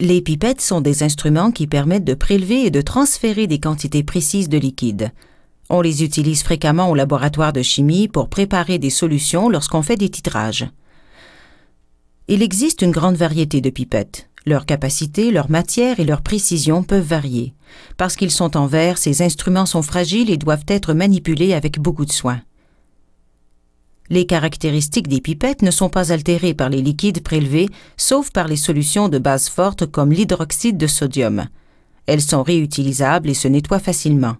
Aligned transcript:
Les 0.00 0.20
pipettes 0.20 0.60
sont 0.60 0.80
des 0.80 1.04
instruments 1.04 1.52
qui 1.52 1.68
permettent 1.68 2.04
de 2.04 2.14
prélever 2.14 2.66
et 2.66 2.70
de 2.70 2.80
transférer 2.80 3.46
des 3.46 3.60
quantités 3.60 4.02
précises 4.02 4.48
de 4.48 4.58
liquide. 4.58 5.12
On 5.70 5.80
les 5.80 6.02
utilise 6.02 6.42
fréquemment 6.42 6.90
au 6.90 6.96
laboratoire 6.96 7.52
de 7.52 7.62
chimie 7.62 8.08
pour 8.08 8.28
préparer 8.28 8.78
des 8.78 8.90
solutions 8.90 9.48
lorsqu'on 9.48 9.82
fait 9.82 9.96
des 9.96 10.08
titrages. 10.08 10.66
Il 12.26 12.42
existe 12.42 12.82
une 12.82 12.90
grande 12.90 13.16
variété 13.16 13.60
de 13.60 13.70
pipettes. 13.70 14.28
Leur 14.46 14.66
capacité, 14.66 15.30
leur 15.30 15.48
matière 15.48 16.00
et 16.00 16.04
leur 16.04 16.22
précision 16.22 16.82
peuvent 16.82 17.06
varier. 17.06 17.54
Parce 17.96 18.16
qu'ils 18.16 18.30
sont 18.32 18.56
en 18.56 18.66
verre, 18.66 18.98
ces 18.98 19.22
instruments 19.22 19.64
sont 19.64 19.82
fragiles 19.82 20.28
et 20.28 20.36
doivent 20.36 20.66
être 20.68 20.92
manipulés 20.92 21.54
avec 21.54 21.78
beaucoup 21.78 22.04
de 22.04 22.12
soin. 22.12 22.40
Les 24.10 24.26
caractéristiques 24.26 25.08
des 25.08 25.20
pipettes 25.20 25.62
ne 25.62 25.70
sont 25.70 25.88
pas 25.88 26.12
altérées 26.12 26.52
par 26.52 26.68
les 26.68 26.82
liquides 26.82 27.22
prélevés, 27.22 27.68
sauf 27.96 28.30
par 28.30 28.48
les 28.48 28.56
solutions 28.56 29.08
de 29.08 29.18
base 29.18 29.48
forte 29.48 29.86
comme 29.86 30.12
l'hydroxyde 30.12 30.76
de 30.76 30.86
sodium. 30.86 31.46
Elles 32.06 32.20
sont 32.20 32.42
réutilisables 32.42 33.30
et 33.30 33.34
se 33.34 33.48
nettoient 33.48 33.78
facilement. 33.78 34.36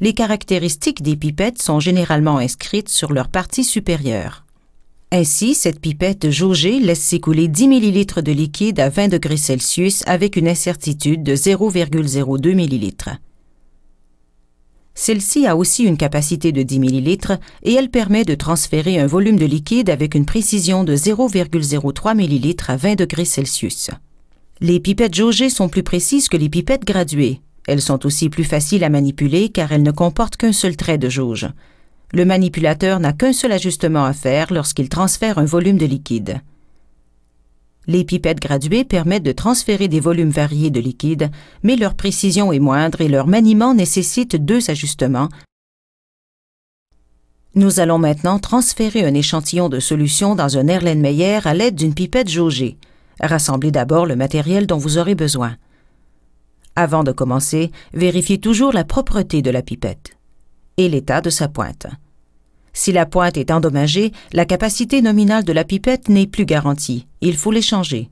Les 0.00 0.12
caractéristiques 0.12 1.02
des 1.02 1.16
pipettes 1.16 1.60
sont 1.62 1.80
généralement 1.80 2.38
inscrites 2.38 2.90
sur 2.90 3.12
leur 3.12 3.28
partie 3.28 3.64
supérieure. 3.64 4.44
Ainsi, 5.10 5.54
cette 5.54 5.80
pipette 5.80 6.30
jaugée 6.30 6.78
laisse 6.80 7.00
s'écouler 7.00 7.48
10 7.48 7.64
ml 7.68 8.22
de 8.22 8.32
liquide 8.32 8.78
à 8.78 8.90
20 8.90 9.08
degrés 9.08 9.38
Celsius 9.38 10.02
avec 10.06 10.36
une 10.36 10.48
incertitude 10.48 11.22
de 11.22 11.34
0,02 11.34 12.50
ml. 12.50 13.18
Celle-ci 15.00 15.46
a 15.46 15.56
aussi 15.56 15.84
une 15.84 15.96
capacité 15.96 16.50
de 16.50 16.64
10 16.64 16.80
ml 16.80 17.38
et 17.62 17.72
elle 17.72 17.88
permet 17.88 18.24
de 18.24 18.34
transférer 18.34 18.98
un 18.98 19.06
volume 19.06 19.38
de 19.38 19.46
liquide 19.46 19.90
avec 19.90 20.16
une 20.16 20.26
précision 20.26 20.82
de 20.82 20.96
0,03 20.96 22.18
ml 22.18 22.56
à 22.66 22.76
20 22.76 22.96
degrés 22.96 23.24
Celsius. 23.24 23.90
Les 24.60 24.80
pipettes 24.80 25.14
jaugées 25.14 25.50
sont 25.50 25.68
plus 25.68 25.84
précises 25.84 26.28
que 26.28 26.36
les 26.36 26.48
pipettes 26.48 26.84
graduées. 26.84 27.40
Elles 27.68 27.80
sont 27.80 28.04
aussi 28.06 28.28
plus 28.28 28.42
faciles 28.42 28.82
à 28.82 28.88
manipuler 28.88 29.50
car 29.50 29.70
elles 29.70 29.84
ne 29.84 29.92
comportent 29.92 30.36
qu'un 30.36 30.52
seul 30.52 30.76
trait 30.76 30.98
de 30.98 31.08
jauge. 31.08 31.46
Le 32.12 32.24
manipulateur 32.24 32.98
n'a 32.98 33.12
qu'un 33.12 33.32
seul 33.32 33.52
ajustement 33.52 34.04
à 34.04 34.12
faire 34.12 34.52
lorsqu'il 34.52 34.88
transfère 34.88 35.38
un 35.38 35.44
volume 35.44 35.78
de 35.78 35.86
liquide. 35.86 36.40
Les 37.88 38.04
pipettes 38.04 38.40
graduées 38.40 38.84
permettent 38.84 39.22
de 39.22 39.32
transférer 39.32 39.88
des 39.88 39.98
volumes 39.98 40.28
variés 40.28 40.70
de 40.70 40.78
liquide, 40.78 41.30
mais 41.62 41.74
leur 41.74 41.94
précision 41.94 42.52
est 42.52 42.58
moindre 42.58 43.00
et 43.00 43.08
leur 43.08 43.26
maniement 43.26 43.72
nécessite 43.72 44.36
deux 44.36 44.70
ajustements. 44.70 45.30
Nous 47.54 47.80
allons 47.80 47.98
maintenant 47.98 48.38
transférer 48.38 49.06
un 49.06 49.14
échantillon 49.14 49.70
de 49.70 49.80
solution 49.80 50.34
dans 50.34 50.58
un 50.58 50.68
Erlenmeyer 50.68 51.40
à 51.44 51.54
l'aide 51.54 51.76
d'une 51.76 51.94
pipette 51.94 52.28
jaugée. 52.28 52.76
Rassemblez 53.20 53.70
d'abord 53.70 54.04
le 54.04 54.16
matériel 54.16 54.66
dont 54.66 54.76
vous 54.76 54.98
aurez 54.98 55.14
besoin. 55.14 55.56
Avant 56.76 57.04
de 57.04 57.10
commencer, 57.10 57.72
vérifiez 57.94 58.38
toujours 58.38 58.74
la 58.74 58.84
propreté 58.84 59.40
de 59.40 59.50
la 59.50 59.62
pipette 59.62 60.12
et 60.76 60.90
l'état 60.90 61.22
de 61.22 61.30
sa 61.30 61.48
pointe. 61.48 61.86
Si 62.72 62.92
la 62.92 63.06
pointe 63.06 63.36
est 63.36 63.50
endommagée, 63.50 64.12
la 64.32 64.44
capacité 64.44 65.02
nominale 65.02 65.44
de 65.44 65.52
la 65.52 65.64
pipette 65.64 66.08
n'est 66.08 66.26
plus 66.26 66.44
garantie. 66.44 67.06
Il 67.20 67.36
faut 67.36 67.50
l'échanger. 67.50 68.10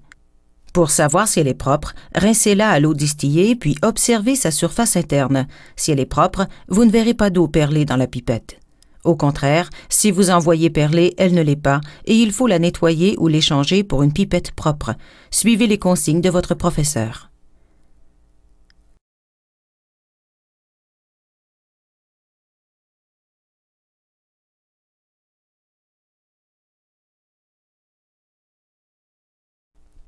Pour 0.73 0.91
savoir 0.91 1.27
si 1.27 1.41
elle 1.41 1.49
est 1.49 1.55
propre, 1.55 1.95
rincez-la 2.15 2.69
à 2.69 2.81
l'eau 2.81 2.93
distillée 2.93 3.57
puis 3.57 3.77
observez 3.83 4.37
sa 4.37 4.51
surface 4.51 4.97
interne. 4.97 5.47
Si 5.75 5.91
elle 5.91 6.01
est 6.01 6.05
propre, 6.05 6.47
vous 6.69 6.85
ne 6.85 6.91
verrez 6.91 7.15
pas 7.15 7.31
d'eau 7.31 7.49
perlée 7.49 7.87
dans 7.87 7.97
la 7.97 8.07
pipette. 8.07 8.59
Au 9.03 9.17
contraire, 9.17 9.71
si 9.89 10.11
vous 10.11 10.31
en 10.31 10.39
voyez 10.39 10.69
perler, 10.69 11.15
elle 11.17 11.33
ne 11.33 11.41
l'est 11.41 11.57
pas 11.57 11.81
et 12.07 12.15
il 12.15 12.33
faut 12.33 12.47
la 12.47 12.59
nettoyer 12.59 13.15
ou 13.19 13.29
l'échanger 13.29 13.85
pour 13.85 14.03
une 14.03 14.13
pipette 14.13 14.51
propre. 14.51 14.95
Suivez 15.31 15.67
les 15.67 15.79
consignes 15.79 16.21
de 16.21 16.29
votre 16.29 16.55
professeur. 16.55 17.31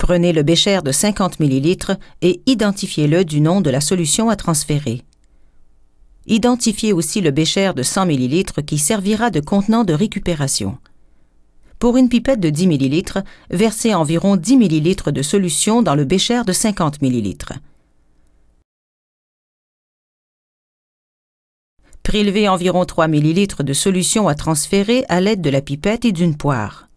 Prenez 0.09 0.33
le 0.33 0.43
bécher 0.43 0.81
de 0.83 0.91
50 0.91 1.39
ml 1.39 1.99
et 2.23 2.41
identifiez-le 2.47 3.27
du 3.27 3.43
nom 3.43 3.61
de 3.61 3.69
la 3.69 3.83
solution 3.83 4.31
à 4.31 4.37
transférer. 4.37 5.03
Identifiez 6.27 6.95
aussi 6.95 7.21
le 7.21 7.31
bécher 7.31 7.75
de 7.77 7.83
100 7.83 8.07
ml 8.07 8.65
qui 8.65 8.79
servira 8.79 9.29
de 9.29 9.41
contenant 9.41 9.85
de 9.85 9.93
récupération. 9.93 10.79
Pour 11.79 11.99
une 11.99 12.09
pipette 12.09 12.41
de 12.41 12.49
10 12.49 12.69
ml, 12.69 13.23
versez 13.51 13.95
environ 13.95 14.37
10 14.37 14.57
ml 14.57 15.13
de 15.13 15.21
solution 15.21 15.83
dans 15.83 15.95
le 15.95 16.07
bécher 16.07 16.43
de 16.43 16.55
50 16.55 17.03
ml. 17.03 17.61
Prélevez 22.03 22.49
environ 22.49 22.87
3 22.87 23.09
ml 23.09 23.63
de 23.63 23.73
solution 23.75 24.27
à 24.27 24.35
transférer 24.35 25.05
à 25.11 25.21
l'aide 25.21 25.43
de 25.43 25.51
la 25.51 25.61
pipette 25.61 26.07
et 26.07 26.13
d'une 26.13 26.39
poire. 26.39 26.88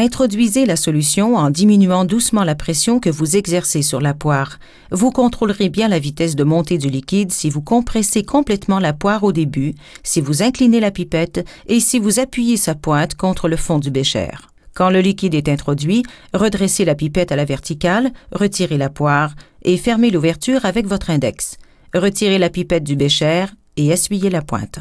Introduisez 0.00 0.64
la 0.64 0.76
solution 0.76 1.34
en 1.34 1.50
diminuant 1.50 2.04
doucement 2.04 2.44
la 2.44 2.54
pression 2.54 3.00
que 3.00 3.10
vous 3.10 3.36
exercez 3.36 3.82
sur 3.82 4.00
la 4.00 4.14
poire. 4.14 4.60
Vous 4.92 5.10
contrôlerez 5.10 5.70
bien 5.70 5.88
la 5.88 5.98
vitesse 5.98 6.36
de 6.36 6.44
montée 6.44 6.78
du 6.78 6.88
liquide 6.88 7.32
si 7.32 7.50
vous 7.50 7.62
compressez 7.62 8.22
complètement 8.22 8.78
la 8.78 8.92
poire 8.92 9.24
au 9.24 9.32
début, 9.32 9.74
si 10.04 10.20
vous 10.20 10.40
inclinez 10.40 10.78
la 10.78 10.92
pipette 10.92 11.44
et 11.66 11.80
si 11.80 11.98
vous 11.98 12.20
appuyez 12.20 12.56
sa 12.56 12.76
pointe 12.76 13.16
contre 13.16 13.48
le 13.48 13.56
fond 13.56 13.80
du 13.80 13.90
bécher. 13.90 14.30
Quand 14.72 14.88
le 14.88 15.00
liquide 15.00 15.34
est 15.34 15.48
introduit, 15.48 16.04
redressez 16.32 16.84
la 16.84 16.94
pipette 16.94 17.32
à 17.32 17.36
la 17.36 17.44
verticale, 17.44 18.12
retirez 18.30 18.78
la 18.78 18.90
poire 18.90 19.34
et 19.64 19.76
fermez 19.76 20.12
l'ouverture 20.12 20.64
avec 20.64 20.86
votre 20.86 21.10
index. 21.10 21.56
Retirez 21.92 22.38
la 22.38 22.50
pipette 22.50 22.84
du 22.84 22.94
bécher 22.94 23.46
et 23.76 23.88
essuyez 23.88 24.30
la 24.30 24.42
pointe. 24.42 24.78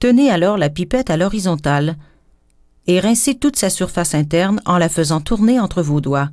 Tenez 0.00 0.30
alors 0.30 0.56
la 0.56 0.70
pipette 0.70 1.10
à 1.10 1.18
l'horizontale, 1.18 1.98
et 2.86 3.00
rincez 3.00 3.34
toute 3.34 3.56
sa 3.56 3.70
surface 3.70 4.14
interne 4.14 4.60
en 4.64 4.78
la 4.78 4.88
faisant 4.88 5.20
tourner 5.20 5.60
entre 5.60 5.82
vos 5.82 6.00
doigts. 6.00 6.30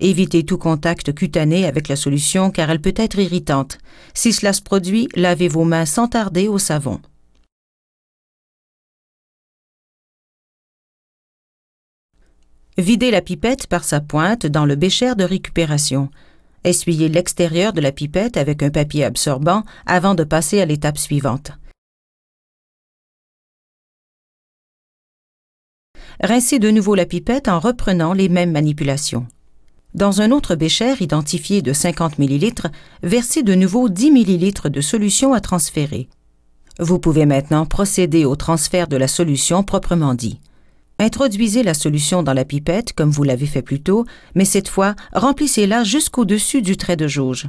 Évitez 0.00 0.44
tout 0.44 0.58
contact 0.58 1.14
cutané 1.14 1.66
avec 1.66 1.88
la 1.88 1.96
solution 1.96 2.50
car 2.50 2.70
elle 2.70 2.80
peut 2.80 2.94
être 2.96 3.18
irritante. 3.18 3.78
Si 4.12 4.32
cela 4.32 4.52
se 4.52 4.62
produit, 4.62 5.08
lavez 5.14 5.48
vos 5.48 5.64
mains 5.64 5.86
sans 5.86 6.08
tarder 6.08 6.48
au 6.48 6.58
savon. 6.58 7.00
Videz 12.76 13.12
la 13.12 13.20
pipette 13.20 13.68
par 13.68 13.84
sa 13.84 14.00
pointe 14.00 14.46
dans 14.46 14.66
le 14.66 14.74
bécher 14.74 15.14
de 15.14 15.22
récupération. 15.22 16.10
Essuyez 16.64 17.08
l'extérieur 17.08 17.72
de 17.72 17.80
la 17.80 17.92
pipette 17.92 18.36
avec 18.36 18.64
un 18.64 18.70
papier 18.70 19.04
absorbant 19.04 19.62
avant 19.86 20.16
de 20.16 20.24
passer 20.24 20.60
à 20.60 20.66
l'étape 20.66 20.98
suivante. 20.98 21.52
Rincez 26.22 26.58
de 26.58 26.70
nouveau 26.70 26.94
la 26.94 27.06
pipette 27.06 27.48
en 27.48 27.58
reprenant 27.58 28.12
les 28.12 28.28
mêmes 28.28 28.52
manipulations. 28.52 29.26
Dans 29.94 30.20
un 30.20 30.32
autre 30.32 30.56
bécher 30.56 30.94
identifié 31.00 31.62
de 31.62 31.72
50 31.72 32.18
ml, 32.18 32.70
versez 33.02 33.42
de 33.42 33.54
nouveau 33.54 33.88
10 33.88 34.10
ml 34.10 34.70
de 34.70 34.80
solution 34.80 35.32
à 35.32 35.40
transférer. 35.40 36.08
Vous 36.80 36.98
pouvez 36.98 37.26
maintenant 37.26 37.66
procéder 37.66 38.24
au 38.24 38.34
transfert 38.34 38.88
de 38.88 38.96
la 38.96 39.06
solution 39.06 39.62
proprement 39.62 40.14
dit. 40.14 40.40
Introduisez 40.98 41.62
la 41.62 41.74
solution 41.74 42.22
dans 42.22 42.32
la 42.32 42.44
pipette 42.44 42.92
comme 42.92 43.10
vous 43.10 43.22
l'avez 43.22 43.46
fait 43.46 43.62
plus 43.62 43.80
tôt, 43.80 44.04
mais 44.34 44.44
cette 44.44 44.68
fois, 44.68 44.94
remplissez-la 45.12 45.84
jusqu'au-dessus 45.84 46.62
du 46.62 46.76
trait 46.76 46.96
de 46.96 47.06
jauge. 47.06 47.48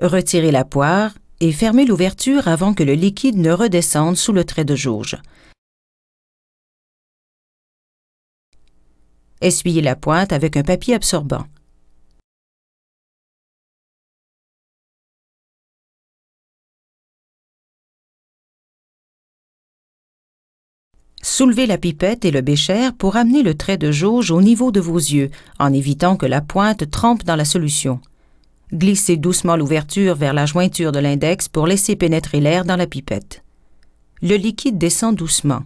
Retirez 0.00 0.50
la 0.50 0.64
poire 0.64 1.12
et 1.40 1.52
fermez 1.52 1.84
l'ouverture 1.84 2.46
avant 2.46 2.74
que 2.74 2.84
le 2.84 2.94
liquide 2.94 3.36
ne 3.36 3.50
redescende 3.50 4.16
sous 4.16 4.32
le 4.32 4.44
trait 4.44 4.64
de 4.64 4.76
jauge. 4.76 5.16
Essuyez 9.42 9.82
la 9.82 9.96
pointe 9.96 10.32
avec 10.32 10.56
un 10.56 10.62
papier 10.62 10.94
absorbant. 10.94 11.44
Soulevez 21.20 21.66
la 21.66 21.76
pipette 21.76 22.24
et 22.24 22.30
le 22.30 22.40
bécher 22.40 22.90
pour 22.96 23.16
amener 23.16 23.42
le 23.42 23.56
trait 23.56 23.78
de 23.78 23.90
jauge 23.90 24.30
au 24.30 24.40
niveau 24.40 24.70
de 24.70 24.78
vos 24.78 24.98
yeux, 24.98 25.30
en 25.58 25.72
évitant 25.72 26.16
que 26.16 26.26
la 26.26 26.40
pointe 26.40 26.88
trempe 26.88 27.24
dans 27.24 27.36
la 27.36 27.44
solution. 27.44 28.00
Glissez 28.72 29.16
doucement 29.16 29.56
l'ouverture 29.56 30.14
vers 30.14 30.34
la 30.34 30.46
jointure 30.46 30.92
de 30.92 31.00
l'index 31.00 31.48
pour 31.48 31.66
laisser 31.66 31.96
pénétrer 31.96 32.38
l'air 32.38 32.64
dans 32.64 32.76
la 32.76 32.86
pipette. 32.86 33.42
Le 34.20 34.36
liquide 34.36 34.78
descend 34.78 35.16
doucement. 35.16 35.64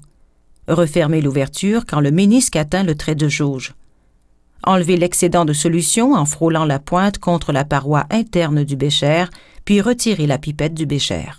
Refermez 0.68 1.20
l'ouverture 1.20 1.86
quand 1.86 2.00
le 2.00 2.10
ménisque 2.10 2.56
atteint 2.56 2.82
le 2.82 2.94
trait 2.94 3.14
de 3.14 3.28
jauge. 3.28 3.74
Enlevez 4.64 4.96
l'excédent 4.96 5.44
de 5.44 5.52
solution 5.52 6.14
en 6.14 6.24
frôlant 6.24 6.64
la 6.64 6.78
pointe 6.78 7.18
contre 7.18 7.52
la 7.52 7.64
paroi 7.64 8.04
interne 8.10 8.64
du 8.64 8.76
bécher, 8.76 9.26
puis 9.64 9.80
retirez 9.80 10.26
la 10.26 10.38
pipette 10.38 10.74
du 10.74 10.86
bécher. 10.86 11.30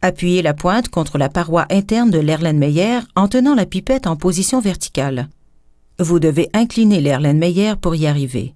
Appuyez 0.00 0.42
la 0.42 0.54
pointe 0.54 0.88
contre 0.88 1.18
la 1.18 1.28
paroi 1.28 1.66
interne 1.70 2.10
de 2.10 2.18
l'Erlenmeyer 2.18 3.00
en 3.16 3.28
tenant 3.28 3.54
la 3.54 3.66
pipette 3.66 4.06
en 4.06 4.16
position 4.16 4.60
verticale. 4.60 5.28
Vous 5.98 6.18
devez 6.18 6.48
incliner 6.54 7.00
l'Erlenmeyer 7.00 7.74
pour 7.80 7.94
y 7.94 8.06
arriver. 8.06 8.54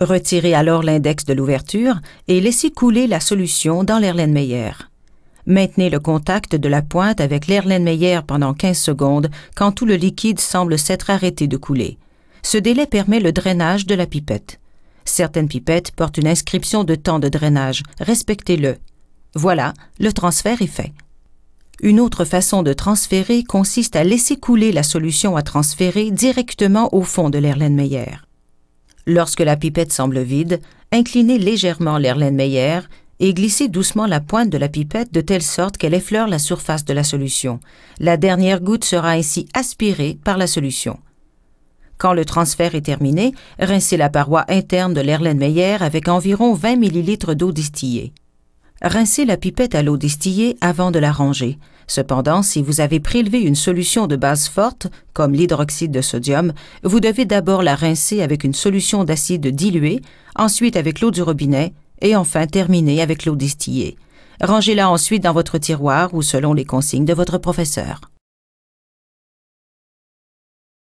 Retirez 0.00 0.54
alors 0.54 0.82
l'index 0.82 1.24
de 1.24 1.34
l'ouverture 1.34 2.00
et 2.28 2.40
laissez 2.40 2.70
couler 2.70 3.06
la 3.06 3.20
solution 3.20 3.84
dans 3.84 3.98
l'Erlenmeyer. 3.98 4.72
Maintenez 5.46 5.90
le 5.90 5.98
contact 5.98 6.54
de 6.54 6.68
la 6.68 6.82
pointe 6.82 7.20
avec 7.20 7.48
l'Erlenmeyer 7.48 8.20
pendant 8.26 8.54
15 8.54 8.78
secondes 8.78 9.30
quand 9.56 9.72
tout 9.72 9.86
le 9.86 9.96
liquide 9.96 10.38
semble 10.38 10.78
s'être 10.78 11.10
arrêté 11.10 11.48
de 11.48 11.56
couler. 11.56 11.98
Ce 12.42 12.58
délai 12.58 12.86
permet 12.86 13.20
le 13.20 13.32
drainage 13.32 13.86
de 13.86 13.94
la 13.94 14.06
pipette. 14.06 14.60
Certaines 15.04 15.48
pipettes 15.48 15.90
portent 15.92 16.18
une 16.18 16.28
inscription 16.28 16.84
de 16.84 16.94
temps 16.94 17.18
de 17.18 17.28
drainage. 17.28 17.82
Respectez-le. 18.00 18.76
Voilà, 19.34 19.74
le 19.98 20.12
transfert 20.12 20.62
est 20.62 20.66
fait. 20.66 20.92
Une 21.82 21.98
autre 21.98 22.24
façon 22.24 22.62
de 22.62 22.72
transférer 22.72 23.42
consiste 23.42 23.96
à 23.96 24.04
laisser 24.04 24.36
couler 24.36 24.70
la 24.70 24.84
solution 24.84 25.36
à 25.36 25.42
transférer 25.42 26.12
directement 26.12 26.94
au 26.94 27.02
fond 27.02 27.30
de 27.30 27.38
l'Erlenmeyer. 27.38 28.06
Lorsque 29.06 29.40
la 29.40 29.56
pipette 29.56 29.92
semble 29.92 30.20
vide, 30.20 30.60
inclinez 30.92 31.38
légèrement 31.38 31.98
l'Erlenmeyer 31.98 32.80
et 33.22 33.34
glissez 33.34 33.68
doucement 33.68 34.06
la 34.06 34.18
pointe 34.18 34.50
de 34.50 34.58
la 34.58 34.68
pipette 34.68 35.14
de 35.14 35.20
telle 35.20 35.42
sorte 35.42 35.76
qu'elle 35.76 35.94
effleure 35.94 36.26
la 36.26 36.40
surface 36.40 36.84
de 36.84 36.92
la 36.92 37.04
solution. 37.04 37.60
La 38.00 38.16
dernière 38.16 38.60
goutte 38.60 38.84
sera 38.84 39.10
ainsi 39.10 39.48
aspirée 39.54 40.18
par 40.24 40.36
la 40.36 40.48
solution. 40.48 40.98
Quand 41.98 42.14
le 42.14 42.24
transfert 42.24 42.74
est 42.74 42.80
terminé, 42.80 43.32
rincez 43.60 43.96
la 43.96 44.10
paroi 44.10 44.44
interne 44.48 44.92
de 44.92 45.00
l'Erlenmeyer 45.00 45.76
avec 45.80 46.08
environ 46.08 46.52
20 46.52 46.82
ml 46.82 47.36
d'eau 47.36 47.52
distillée. 47.52 48.12
Rincez 48.82 49.24
la 49.24 49.36
pipette 49.36 49.76
à 49.76 49.84
l'eau 49.84 49.96
distillée 49.96 50.56
avant 50.60 50.90
de 50.90 50.98
la 50.98 51.12
ranger. 51.12 51.60
Cependant, 51.86 52.42
si 52.42 52.60
vous 52.60 52.80
avez 52.80 52.98
prélevé 52.98 53.40
une 53.40 53.54
solution 53.54 54.08
de 54.08 54.16
base 54.16 54.48
forte, 54.48 54.88
comme 55.12 55.32
l'hydroxyde 55.32 55.92
de 55.92 56.00
sodium, 56.00 56.52
vous 56.82 56.98
devez 56.98 57.24
d'abord 57.24 57.62
la 57.62 57.76
rincer 57.76 58.20
avec 58.20 58.42
une 58.42 58.54
solution 58.54 59.04
d'acide 59.04 59.46
dilué, 59.46 60.00
ensuite 60.34 60.76
avec 60.76 61.00
l'eau 61.00 61.12
du 61.12 61.22
robinet, 61.22 61.72
et 62.02 62.14
enfin 62.14 62.46
terminer 62.46 63.00
avec 63.00 63.24
l'eau 63.24 63.36
distillée. 63.36 63.96
Rangez-la 64.42 64.90
ensuite 64.90 65.22
dans 65.22 65.32
votre 65.32 65.56
tiroir 65.56 66.12
ou 66.12 66.20
selon 66.20 66.52
les 66.52 66.66
consignes 66.66 67.06
de 67.06 67.14
votre 67.14 67.38
professeur. 67.38 68.11